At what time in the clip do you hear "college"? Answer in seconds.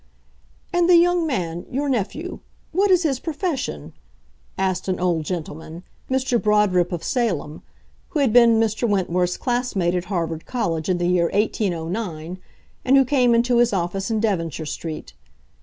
10.47-10.89